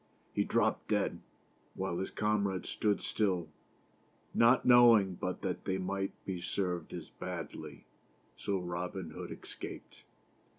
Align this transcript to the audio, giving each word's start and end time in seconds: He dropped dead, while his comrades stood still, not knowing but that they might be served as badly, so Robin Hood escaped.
He 0.33 0.43
dropped 0.43 0.87
dead, 0.87 1.21
while 1.75 1.99
his 1.99 2.09
comrades 2.09 2.67
stood 2.69 3.01
still, 3.01 3.49
not 4.33 4.65
knowing 4.65 5.13
but 5.13 5.43
that 5.43 5.65
they 5.65 5.77
might 5.77 6.13
be 6.25 6.41
served 6.41 6.91
as 6.91 7.11
badly, 7.11 7.85
so 8.35 8.57
Robin 8.57 9.11
Hood 9.11 9.29
escaped. 9.31 10.03